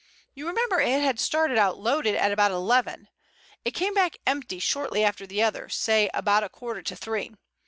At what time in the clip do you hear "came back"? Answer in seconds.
3.75-4.17